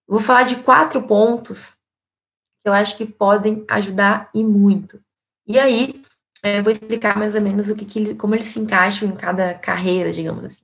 [0.09, 1.73] vou falar de quatro pontos
[2.63, 5.03] que eu acho que podem ajudar e muito.
[5.47, 6.03] E aí,
[6.43, 9.17] é, eu vou explicar mais ou menos o que, que como eles se encaixam em
[9.17, 10.63] cada carreira, digamos assim.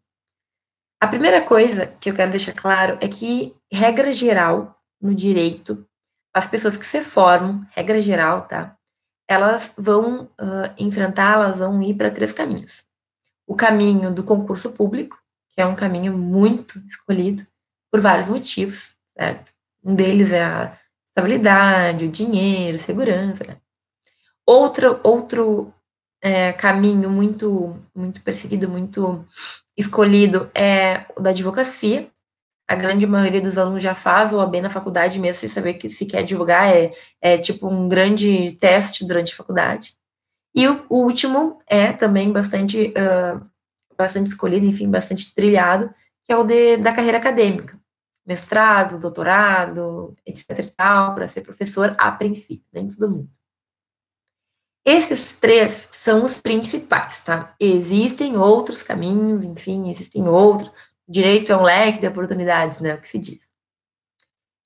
[1.00, 5.86] A primeira coisa que eu quero deixar claro é que, regra geral, no direito,
[6.36, 8.76] as pessoas que se formam, regra geral, tá?
[9.26, 12.84] Elas vão uh, enfrentar, elas vão ir para três caminhos.
[13.46, 15.18] O caminho do concurso público,
[15.48, 17.42] que é um caminho muito escolhido
[17.90, 19.50] por vários motivos, certo?
[19.82, 23.42] Um deles é a estabilidade, o dinheiro, segurança.
[23.42, 23.56] Né?
[24.44, 25.72] Outro, outro
[26.20, 29.24] é, caminho muito, muito perseguido, muito
[29.74, 32.10] escolhido é o da advocacia.
[32.68, 35.88] A grande maioria dos alunos já faz o AB na faculdade, mesmo sem saber que
[35.88, 39.94] se quer advogar, é, é tipo um grande teste durante a faculdade.
[40.54, 43.44] E o, o último é também bastante, uh,
[43.96, 47.78] bastante escolhido, enfim, bastante trilhado, que é o de, da carreira acadêmica
[48.26, 53.30] mestrado, doutorado, etc e tal, para ser professor a princípio, nem todo mundo.
[54.84, 57.54] Esses três são os principais, tá?
[57.58, 60.70] Existem outros caminhos, enfim, existem outros.
[61.08, 62.94] Direito é um leque de oportunidades, né?
[62.94, 63.54] O que se diz.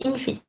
[0.02, 0.42] Enfim,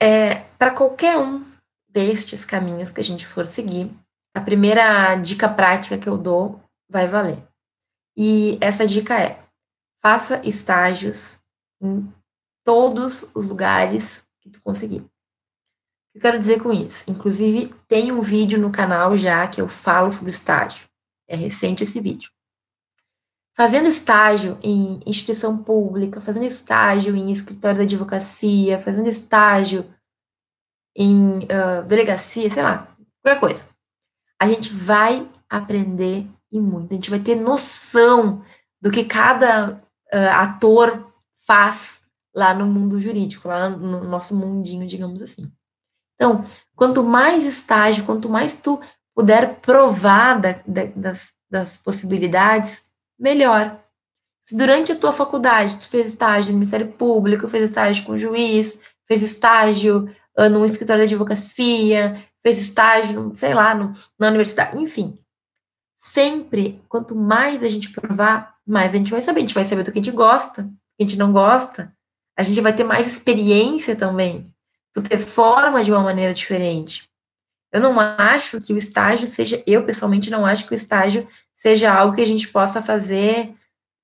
[0.00, 1.44] é, para qualquer um
[1.88, 3.90] destes caminhos que a gente for seguir,
[4.34, 7.42] a primeira dica prática que eu dou vai valer.
[8.14, 9.42] E essa dica é:
[10.02, 11.40] faça estágios
[11.80, 12.12] em
[12.62, 15.00] todos os lugares que tu conseguir.
[15.00, 15.08] O
[16.12, 17.10] que eu quero dizer com isso?
[17.10, 20.86] Inclusive, tem um vídeo no canal já que eu falo sobre estágio.
[21.28, 22.30] É recente esse vídeo.
[23.56, 29.86] Fazendo estágio em instituição pública, fazendo estágio em escritório da advocacia, fazendo estágio
[30.94, 33.64] em uh, delegacia, sei lá, qualquer coisa.
[34.38, 36.92] A gente vai aprender e muito.
[36.92, 38.44] A gente vai ter noção
[38.80, 41.10] do que cada uh, ator
[41.46, 42.00] faz
[42.34, 45.50] lá no mundo jurídico, lá no nosso mundinho, digamos assim.
[46.14, 48.80] Então, quanto mais estágio, quanto mais tu
[49.14, 52.84] puder provar da, da, das, das possibilidades,
[53.18, 53.80] melhor.
[54.42, 58.78] Se durante a tua faculdade tu fez estágio no Ministério Público, fez estágio com juiz,
[59.06, 65.16] fez estágio uh, num escritório de advocacia, fez estágio, sei lá, no, na universidade, enfim.
[65.98, 69.40] Sempre, quanto mais a gente provar, mais a gente vai saber.
[69.40, 71.92] A gente vai saber do que a gente gosta, do que a gente não gosta.
[72.36, 74.54] A gente vai ter mais experiência também.
[74.92, 77.08] Tu ter forma de uma maneira diferente.
[77.76, 81.92] Eu não acho que o estágio seja, eu pessoalmente não acho que o estágio seja
[81.92, 83.54] algo que a gente possa fazer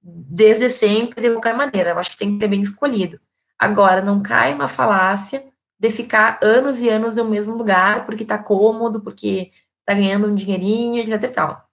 [0.03, 1.89] desde sempre, de qualquer maneira.
[1.89, 3.19] Eu acho que tem que ser bem escolhido.
[3.59, 5.43] Agora, não cai uma falácia
[5.81, 9.51] de ficar anos e anos no mesmo lugar porque tá cômodo, porque
[9.87, 11.67] tá ganhando um dinheirinho, etc e tal.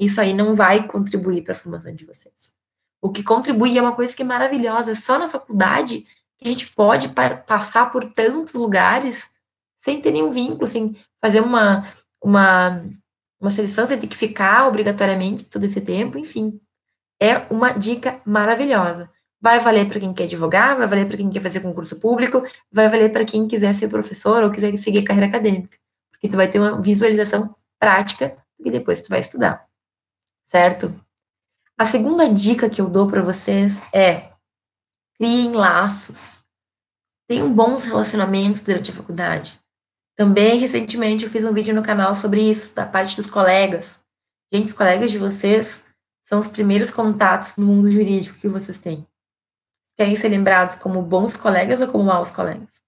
[0.00, 2.54] Isso aí não vai contribuir para a formação de vocês.
[2.98, 4.94] O que contribui é uma coisa que é maravilhosa.
[4.94, 6.06] Só na faculdade
[6.38, 9.31] que a gente pode pa passar por tantos lugares
[9.82, 11.92] sem ter nenhum vínculo, sem fazer uma,
[12.22, 12.82] uma,
[13.40, 16.60] uma seleção, sem ter que ficar obrigatoriamente todo esse tempo, enfim.
[17.20, 19.10] É uma dica maravilhosa.
[19.40, 22.88] Vai valer para quem quer advogar, vai valer para quem quer fazer concurso público, vai
[22.88, 25.76] valer para quem quiser ser professor ou quiser seguir carreira acadêmica,
[26.12, 29.66] porque tu vai ter uma visualização prática que depois tu vai estudar.
[30.46, 30.94] Certo?
[31.76, 34.30] A segunda dica que eu dou para vocês é
[35.18, 36.44] criem laços.
[37.26, 39.61] Tenham bons relacionamentos durante a faculdade.
[40.16, 44.00] Também, recentemente, eu fiz um vídeo no canal sobre isso, da parte dos colegas.
[44.52, 45.82] Gente, os colegas de vocês
[46.24, 49.06] são os primeiros contatos no mundo jurídico que vocês têm
[49.96, 52.82] querem ser lembrados como bons colegas ou como maus colegas?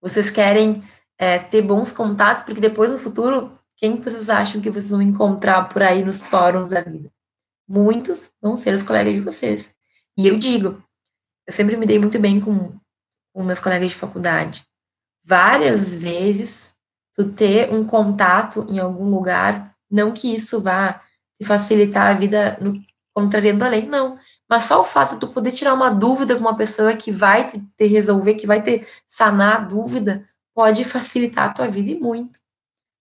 [0.00, 0.82] Vocês querem
[1.18, 5.68] é, ter bons contatos, porque depois no futuro, quem vocês acham que vocês vão encontrar
[5.68, 7.10] por aí nos fóruns da vida?
[7.68, 9.74] Muitos vão ser os colegas de vocês.
[10.16, 10.82] E eu digo,
[11.46, 12.78] eu sempre me dei muito bem com,
[13.32, 14.64] com meus colegas de faculdade.
[15.26, 16.72] Várias vezes,
[17.12, 21.00] tu ter um contato em algum lugar, não que isso vá
[21.40, 22.80] te facilitar a vida no
[23.12, 24.18] contrariando a lei, não.
[24.48, 27.48] Mas só o fato de tu poder tirar uma dúvida com uma pessoa que vai
[27.50, 31.98] te, te resolver, que vai te sanar a dúvida, pode facilitar a tua vida e
[31.98, 32.38] muito.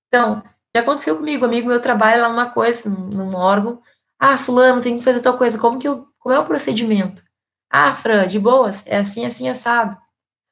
[0.07, 0.41] Então,
[0.75, 3.81] já aconteceu comigo, amigo meu trabalha lá numa coisa, num, num órgão.
[4.19, 5.59] Ah, fulano, tem que fazer tal coisa.
[5.59, 7.21] Como que eu, como é o procedimento?
[7.69, 9.97] Ah, Fran, de boas, é assim, assim, assado,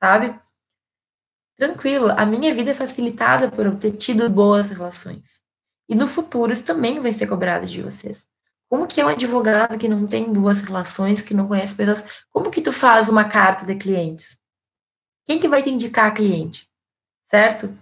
[0.01, 0.37] sabe?
[1.55, 5.41] Tranquilo, a minha vida é facilitada por eu ter tido boas relações.
[5.87, 8.27] E no futuro isso também vai ser cobrado de vocês.
[8.69, 12.25] Como que é um advogado que não tem boas relações, que não conhece pessoas?
[12.31, 14.39] Como que tu faz uma carta de clientes?
[15.27, 16.67] Quem que vai te indicar a cliente?
[17.29, 17.77] Certo?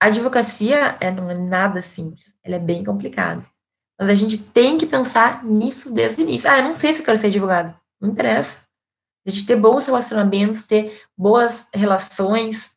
[0.00, 3.44] A advocacia é, não é nada simples, ela é bem complicada.
[3.98, 6.50] Mas a gente tem que pensar nisso desde o início.
[6.50, 7.78] Ah, eu não sei se eu quero ser advogado.
[8.00, 8.60] Não interessa.
[9.26, 12.70] A gente ter bons relacionamentos, ter boas relações,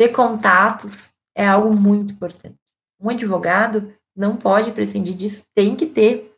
[0.00, 2.56] ter contatos, é algo muito importante.
[2.98, 6.34] Um advogado não pode prescindir disso, tem que ter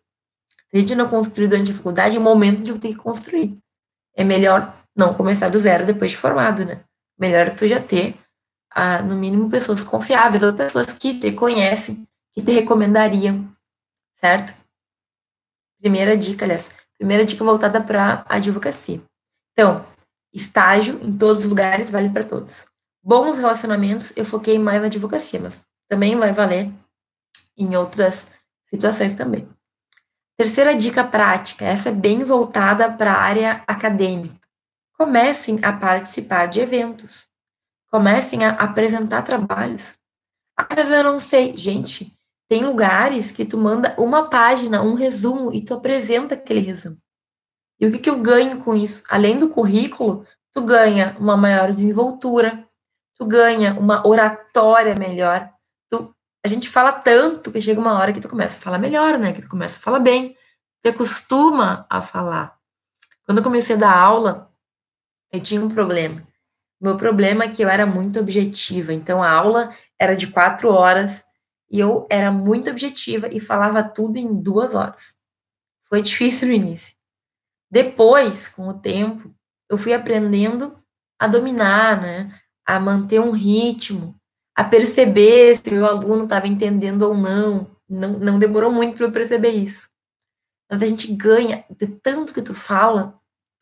[0.68, 3.56] se a gente não construir durante a dificuldade, é o momento de ter que construir.
[4.16, 6.82] É melhor não começar do zero depois de formado, né?
[7.16, 8.16] Melhor tu já ter,
[8.68, 13.48] ah, no mínimo, pessoas confiáveis, ou pessoas que te conhecem, que te recomendariam,
[14.16, 14.54] certo?
[15.78, 19.00] Primeira dica, aliás, primeira dica voltada para a advocacia.
[19.52, 19.86] Então,
[20.32, 22.71] estágio em todos os lugares vale para todos.
[23.02, 26.72] Bons relacionamentos, eu foquei mais na advocacia, mas também vai valer
[27.56, 28.28] em outras
[28.68, 29.48] situações também.
[30.36, 34.40] Terceira dica prática, essa é bem voltada para a área acadêmica.
[34.96, 37.28] Comecem a participar de eventos.
[37.90, 39.94] Comecem a apresentar trabalhos.
[40.56, 41.56] Ah, mas eu não sei.
[41.56, 42.16] Gente,
[42.48, 46.98] tem lugares que tu manda uma página, um resumo, e tu apresenta aquele resumo.
[47.80, 49.02] E o que, que eu ganho com isso?
[49.08, 52.66] Além do currículo, tu ganha uma maior desenvoltura,
[53.22, 55.48] tu ganha uma oratória melhor,
[55.88, 59.16] tu a gente fala tanto que chega uma hora que tu começa a falar melhor,
[59.16, 59.32] né?
[59.32, 60.36] Que tu começa a falar bem,
[60.80, 62.58] você acostuma a falar.
[63.24, 64.52] Quando eu comecei a dar aula,
[65.32, 66.26] eu tinha um problema.
[66.80, 68.92] Meu problema é que eu era muito objetiva.
[68.92, 71.24] Então a aula era de quatro horas
[71.70, 75.16] e eu era muito objetiva e falava tudo em duas horas.
[75.84, 76.96] Foi difícil no início.
[77.70, 79.32] Depois, com o tempo,
[79.70, 80.76] eu fui aprendendo
[81.20, 82.41] a dominar, né?
[82.66, 84.14] A manter um ritmo,
[84.54, 87.70] a perceber se meu aluno estava entendendo ou não.
[87.88, 88.18] não.
[88.18, 89.88] Não demorou muito para eu perceber isso.
[90.70, 93.20] Mas a gente ganha, de tanto que tu fala,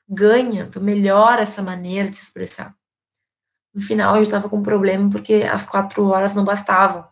[0.09, 2.75] ganha, tu melhora essa maneira de se expressar.
[3.75, 7.09] No final, eu estava com um problema porque as quatro horas não bastavam.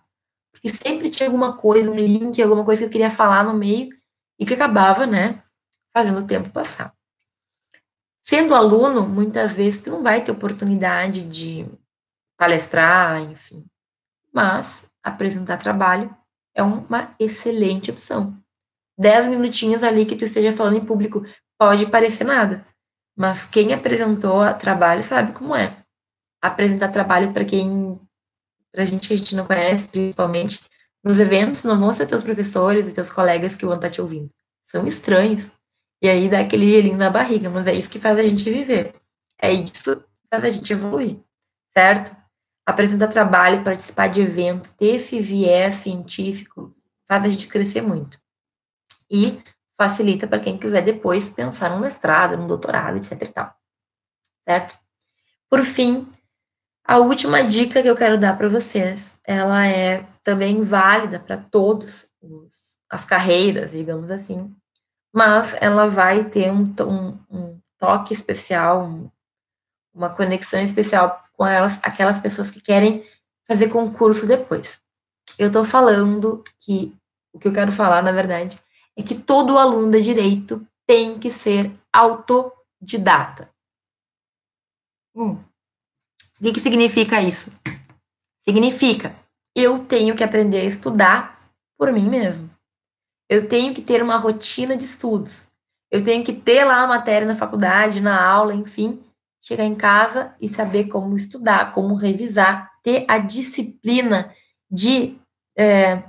[0.53, 3.91] Porque sempre tinha alguma coisa, um link, alguma coisa que eu queria falar no meio
[4.39, 5.43] e que acabava, né,
[5.93, 6.95] fazendo o tempo passar.
[8.29, 11.67] Sendo aluno, muitas vezes tu não vai ter oportunidade de
[12.37, 13.65] palestrar, enfim.
[14.31, 16.15] Mas apresentar trabalho
[16.55, 18.37] é uma excelente opção.
[18.99, 21.25] Dez minutinhos ali que tu esteja falando em público
[21.59, 22.67] pode parecer nada,
[23.17, 25.75] mas quem apresentou trabalho sabe como é.
[26.43, 27.99] Apresentar trabalho para quem,
[28.71, 30.61] para gente que a gente não conhece, principalmente,
[31.03, 34.29] nos eventos não vão ser teus professores e teus colegas que vão estar te ouvindo.
[34.65, 35.51] São estranhos.
[36.01, 38.95] E aí dá aquele gelinho na barriga, mas é isso que faz a gente viver.
[39.41, 41.19] É isso que faz a gente evoluir,
[41.73, 42.17] certo?
[42.65, 48.21] Apresentar trabalho, participar de evento, ter esse viés científico, faz a gente crescer muito.
[49.11, 49.43] E
[49.77, 53.55] facilita para quem quiser depois pensar no mestrado, no doutorado, etc e tal.
[54.47, 54.79] Certo?
[55.49, 56.11] Por fim,
[56.85, 62.11] a última dica que eu quero dar para vocês, ela é também válida para todos
[62.21, 64.55] os, as carreiras, digamos assim,
[65.13, 69.11] mas ela vai ter um, um, um toque especial, um,
[69.95, 73.05] uma conexão especial com elas, aquelas pessoas que querem
[73.47, 74.81] fazer concurso depois.
[75.39, 76.95] Eu estou falando que
[77.33, 78.59] o que eu quero falar, na verdade,
[78.97, 83.51] é que todo aluno de direito tem que ser autodidata.
[85.15, 85.35] Hum.
[86.41, 87.53] O que, que significa isso?
[88.43, 89.15] Significa
[89.55, 92.51] eu tenho que aprender a estudar por mim mesmo.
[93.29, 95.49] Eu tenho que ter uma rotina de estudos.
[95.91, 99.03] Eu tenho que ter lá a matéria na faculdade, na aula, enfim,
[99.41, 104.33] chegar em casa e saber como estudar, como revisar, ter a disciplina
[104.71, 105.19] de
[105.57, 106.03] é,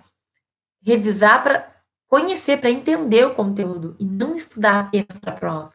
[0.82, 1.70] revisar para
[2.08, 5.74] conhecer, para entender o conteúdo e não estudar apenas para a prova.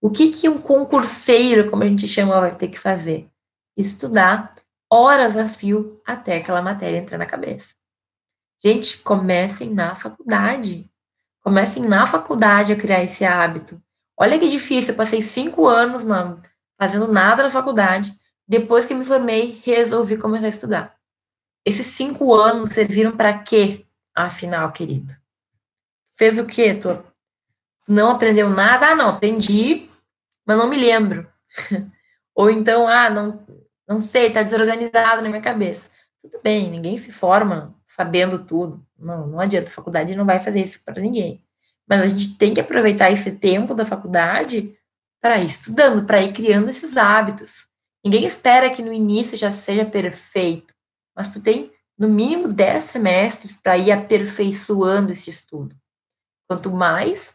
[0.00, 3.28] O que, que um concurseiro, como a gente chama, vai ter que fazer?
[3.76, 4.54] Estudar
[4.88, 7.79] horas a fio até aquela matéria entrar na cabeça.
[8.62, 10.90] Gente, comecem na faculdade.
[11.40, 13.82] Comecem na faculdade a criar esse hábito.
[14.16, 16.36] Olha que difícil, eu passei cinco anos na,
[16.78, 18.12] fazendo nada na faculdade.
[18.46, 20.96] Depois que me formei, resolvi começar a estudar.
[21.64, 25.14] Esses cinco anos serviram para quê, afinal, querido?
[26.14, 26.74] Fez o quê?
[26.74, 27.02] Tu
[27.88, 28.88] não aprendeu nada?
[28.88, 29.88] Ah, não, aprendi,
[30.44, 31.26] mas não me lembro.
[32.34, 33.46] Ou então, ah, não,
[33.88, 35.90] não sei, tá desorganizado na minha cabeça.
[36.20, 38.82] Tudo bem, ninguém se forma sabendo tudo.
[38.98, 41.44] Não, não adianta, a faculdade não vai fazer isso para ninguém.
[41.86, 44.74] Mas a gente tem que aproveitar esse tempo da faculdade
[45.20, 47.68] para ir estudando, para ir criando esses hábitos.
[48.02, 50.72] Ninguém espera que no início já seja perfeito,
[51.14, 55.76] mas tu tem no mínimo 10 semestres para ir aperfeiçoando esse estudo.
[56.48, 57.34] Quanto mais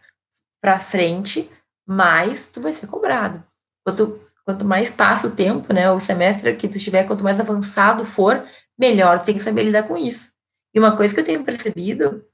[0.59, 1.47] para frente,
[1.87, 3.43] mais tu vai ser cobrado.
[3.85, 8.03] Quanto, quanto mais passa o tempo, né, o semestre que tu estiver, quanto mais avançado
[8.03, 8.43] for,
[8.75, 10.34] melhor tu tem que saber lidar com isso.
[10.75, 12.27] E uma coisa que eu tenho percebido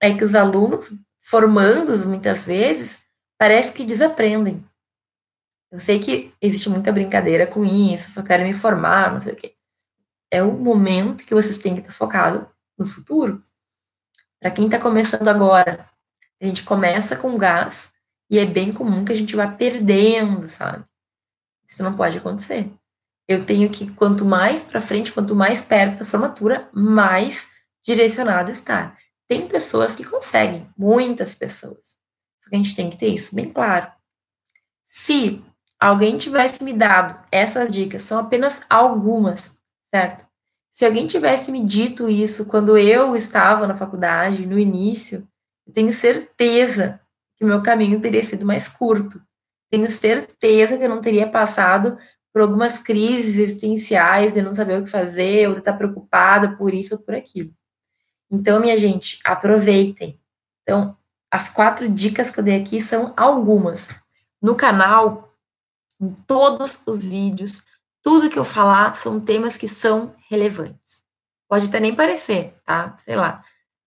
[0.00, 3.04] é que os alunos, formandos muitas vezes,
[3.36, 4.64] parece que desaprendem.
[5.70, 9.36] Eu sei que existe muita brincadeira com isso, só quero me formar, não sei o
[9.36, 9.56] quê.
[10.30, 13.44] É o momento que vocês têm que estar focado no futuro.
[14.40, 15.84] Para quem está começando agora,
[16.40, 17.92] a gente começa com gás
[18.30, 20.84] e é bem comum que a gente vá perdendo, sabe?
[21.68, 22.70] Isso não pode acontecer.
[23.26, 27.47] Eu tenho que, quanto mais para frente, quanto mais perto da formatura, mais
[27.88, 28.98] direcionado estar.
[29.26, 31.96] Tem pessoas que conseguem, muitas pessoas.
[32.52, 33.90] A gente tem que ter isso bem claro.
[34.86, 35.42] Se
[35.80, 39.58] alguém tivesse me dado essas dicas, são apenas algumas,
[39.94, 40.26] certo?
[40.70, 45.26] Se alguém tivesse me dito isso quando eu estava na faculdade, no início,
[45.66, 47.00] eu tenho certeza
[47.36, 49.20] que meu caminho teria sido mais curto.
[49.70, 51.98] Tenho certeza que eu não teria passado
[52.32, 56.74] por algumas crises existenciais de não saber o que fazer, ou de estar preocupada por
[56.74, 57.50] isso ou por aquilo.
[58.30, 60.20] Então, minha gente, aproveitem.
[60.62, 60.96] Então,
[61.30, 63.88] as quatro dicas que eu dei aqui são algumas.
[64.40, 65.34] No canal,
[66.00, 67.62] em todos os vídeos,
[68.02, 71.02] tudo que eu falar são temas que são relevantes.
[71.48, 72.94] Pode até nem parecer, tá?
[72.98, 73.42] Sei lá.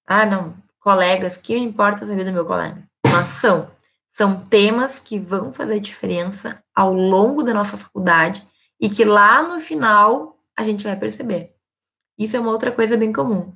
[0.05, 2.83] Ah, não, colegas, que me importa saber do meu colega?
[3.05, 3.71] Mas são.
[4.11, 8.45] São temas que vão fazer diferença ao longo da nossa faculdade
[8.79, 11.55] e que lá no final a gente vai perceber.
[12.17, 13.55] Isso é uma outra coisa bem comum.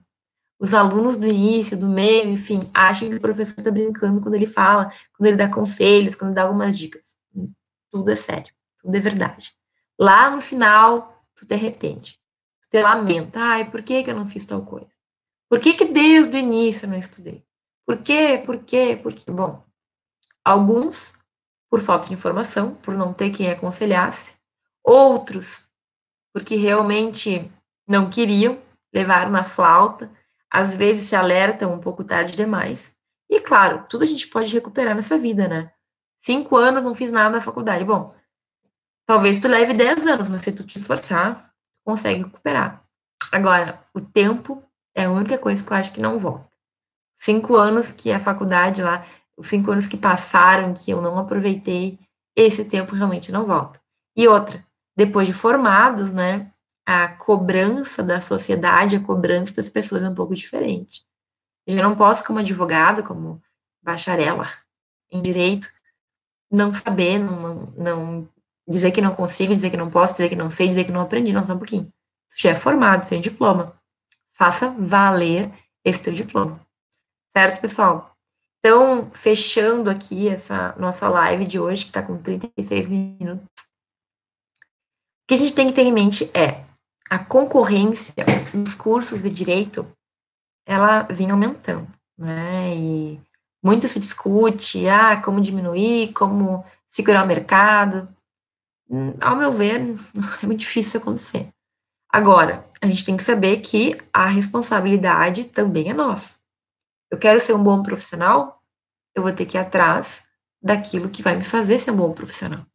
[0.59, 4.47] Os alunos do início, do meio, enfim, acham que o professor está brincando quando ele
[4.47, 7.15] fala, quando ele dá conselhos, quando ele dá algumas dicas.
[7.91, 9.51] Tudo é sério, tudo é verdade.
[9.99, 12.19] Lá no final, tu te arrepende.
[12.61, 13.39] Tu te lamenta.
[13.39, 14.87] Ai, por que, que eu não fiz tal coisa?
[15.49, 17.43] Por que, que desde o início eu não estudei?
[17.85, 18.41] Por quê?
[18.43, 18.99] Por quê?
[19.01, 19.29] Por quê?
[19.29, 19.63] Bom,
[20.43, 21.13] alguns
[21.69, 24.35] por falta de informação, por não ter quem aconselhasse,
[24.83, 25.69] outros
[26.35, 27.49] porque realmente
[27.87, 28.61] não queriam,
[28.93, 30.11] levaram na flauta,
[30.55, 32.95] às vezes se alertam um pouco tarde demais.
[33.29, 35.69] E claro, tudo a gente pode recuperar nessa vida, né?
[36.21, 37.83] Cinco anos não fiz nada na faculdade.
[37.83, 38.15] Bom,
[39.05, 41.51] talvez tu leve dez anos, mas se tu te esforçar,
[41.83, 42.81] consegue recuperar.
[43.33, 44.63] Agora, o tempo
[44.95, 46.49] é a única coisa que eu acho que não volta.
[47.17, 51.99] Cinco anos que a faculdade lá, os cinco anos que passaram, que eu não aproveitei,
[52.33, 53.81] esse tempo realmente não volta.
[54.15, 56.49] E outra, depois de formados, né,
[56.85, 61.03] a cobrança da sociedade, a cobrança das pessoas é um pouco diferente.
[61.65, 63.41] Eu já não posso, como advogado, como
[63.81, 64.47] bacharela
[65.11, 65.67] em direito,
[66.51, 68.29] não saber, não, não, não,
[68.67, 71.01] dizer que não consigo, dizer que não posso, dizer que não sei, dizer que não
[71.01, 71.91] aprendi, não, só um pouquinho.
[72.29, 73.73] Tu já é formado, tem diploma.
[74.31, 75.51] Faça valer
[75.83, 76.59] esse teu diploma.
[77.35, 78.15] Certo, pessoal?
[78.59, 85.33] Então, fechando aqui essa nossa live de hoje, que está com 36 minutos, o que
[85.35, 86.64] a gente tem que ter em mente é
[87.09, 88.13] a concorrência
[88.53, 89.87] nos cursos de direito,
[90.65, 91.87] ela vem aumentando,
[92.17, 92.75] né?
[92.75, 93.21] E
[93.63, 98.07] muito se discute, ah, como diminuir, como segurar o mercado.
[98.89, 99.95] Hum, ao meu ver,
[100.41, 101.49] é muito difícil acontecer.
[102.09, 106.35] Agora, a gente tem que saber que a responsabilidade também é nossa.
[107.11, 108.61] Eu quero ser um bom profissional,
[109.13, 110.23] eu vou ter que ir atrás
[110.61, 112.65] daquilo que vai me fazer ser um bom profissional.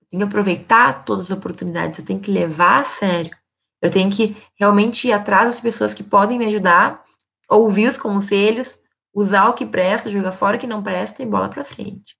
[0.00, 3.39] Eu tenho que aproveitar todas as oportunidades, eu tenho que levar a sério
[3.80, 7.02] eu tenho que realmente ir atrás das pessoas que podem me ajudar,
[7.48, 8.78] ouvir os conselhos,
[9.12, 12.16] usar o que presta, jogar fora o que não presta e bola para frente.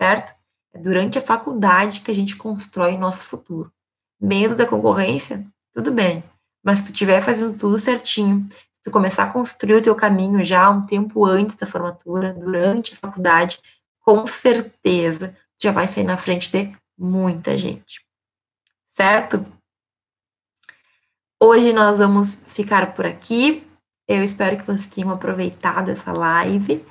[0.00, 0.32] Certo?
[0.72, 3.72] É durante a faculdade que a gente constrói o nosso futuro.
[4.20, 5.46] Medo da concorrência?
[5.72, 6.24] Tudo bem.
[6.62, 10.42] Mas se tu estiver fazendo tudo certinho, se tu começar a construir o teu caminho
[10.42, 13.58] já um tempo antes da formatura, durante a faculdade,
[14.00, 18.00] com certeza tu já vai sair na frente de muita gente.
[18.86, 19.44] Certo?
[21.44, 23.66] Hoje nós vamos ficar por aqui.
[24.06, 26.86] Eu espero que vocês tenham aproveitado essa live.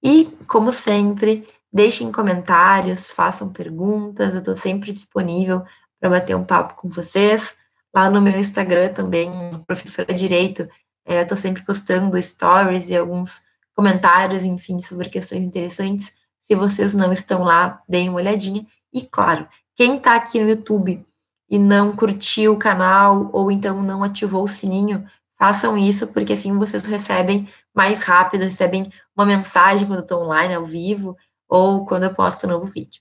[0.00, 4.32] E, como sempre, deixem comentários, façam perguntas.
[4.32, 5.64] Eu estou sempre disponível
[5.98, 7.52] para bater um papo com vocês.
[7.92, 9.28] Lá no meu Instagram também,
[9.66, 10.68] professora Direito,
[11.04, 13.42] é, estou sempre postando stories e alguns
[13.74, 16.12] comentários, enfim, sobre questões interessantes.
[16.42, 18.64] Se vocês não estão lá, deem uma olhadinha.
[18.94, 21.04] E, claro, quem está aqui no YouTube
[21.48, 25.06] e não curtiu o canal ou então não ativou o sininho,
[25.38, 30.54] façam isso, porque assim vocês recebem mais rápido, recebem uma mensagem quando eu estou online,
[30.54, 31.16] ao vivo,
[31.48, 33.00] ou quando eu posto um novo vídeo.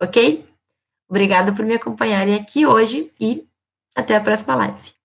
[0.00, 0.46] Ok?
[1.08, 3.46] Obrigada por me acompanharem aqui hoje e
[3.94, 4.95] até a próxima live.